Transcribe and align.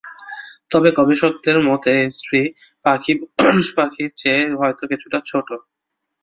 তবে 0.71 0.89
গবেষকদের 0.99 1.57
মতে, 1.67 1.93
স্ত্রী 2.17 2.41
পাখি 2.85 3.13
পুরুষ 3.37 3.67
পাখির 3.77 4.09
চেয়ে 4.15 4.43
হয়তো 4.59 4.83
কিছুটা 4.91 5.19
ছোট। 5.25 5.47